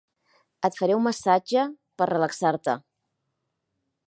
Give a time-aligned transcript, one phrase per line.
[0.69, 1.67] Et faré un massatge
[2.01, 2.79] per relaxar-te.